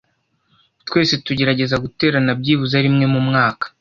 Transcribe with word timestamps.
Twese 0.87 1.13
tugerageza 1.25 1.75
guterana 1.83 2.31
byibuze 2.39 2.77
rimwe 2.85 3.05
mumwaka. 3.13 3.65